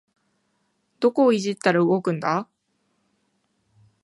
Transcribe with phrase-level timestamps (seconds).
[0.99, 2.47] どこをいじったら動くんだ